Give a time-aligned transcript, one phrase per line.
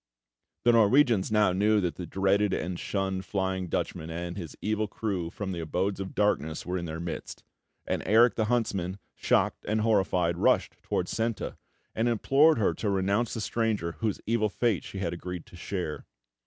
[0.63, 5.29] The Norwegians now knew that the dreaded and shunned Flying Dutchman and his evil crew
[5.29, 7.43] from the abodes of darkness were in their midst;
[7.85, 11.55] and Erik the Huntsman, shocked and horrified, rushed towards Senta,
[11.93, 16.07] and implored her to renounce the stranger whose evil fate she had agreed to share.